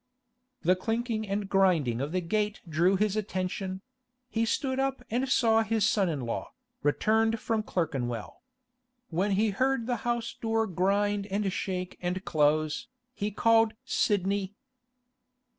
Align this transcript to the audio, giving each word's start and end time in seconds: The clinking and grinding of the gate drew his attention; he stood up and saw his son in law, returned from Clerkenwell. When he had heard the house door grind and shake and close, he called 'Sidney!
The 0.63 0.75
clinking 0.75 1.27
and 1.27 1.47
grinding 1.47 2.01
of 2.01 2.11
the 2.11 2.21
gate 2.21 2.59
drew 2.67 2.95
his 2.95 3.15
attention; 3.15 3.81
he 4.31 4.45
stood 4.45 4.79
up 4.79 5.03
and 5.11 5.29
saw 5.29 5.61
his 5.61 5.87
son 5.87 6.09
in 6.09 6.21
law, 6.21 6.53
returned 6.81 7.39
from 7.39 7.61
Clerkenwell. 7.61 8.41
When 9.11 9.33
he 9.33 9.45
had 9.51 9.55
heard 9.59 9.85
the 9.85 9.97
house 9.97 10.33
door 10.33 10.65
grind 10.65 11.27
and 11.27 11.53
shake 11.53 11.99
and 12.01 12.25
close, 12.25 12.87
he 13.13 13.29
called 13.29 13.75
'Sidney! 13.85 14.55